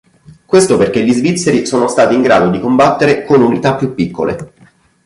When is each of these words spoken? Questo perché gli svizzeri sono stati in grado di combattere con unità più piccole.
Questo 0.47 0.77
perché 0.77 1.05
gli 1.05 1.13
svizzeri 1.13 1.67
sono 1.67 1.87
stati 1.87 2.15
in 2.15 2.23
grado 2.23 2.49
di 2.49 2.59
combattere 2.59 3.23
con 3.23 3.43
unità 3.43 3.75
più 3.75 3.93
piccole. 3.93 4.53